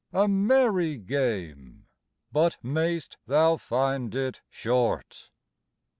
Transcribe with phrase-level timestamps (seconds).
[0.13, 1.85] A merry game,
[2.31, 5.29] but mayst thou find it short!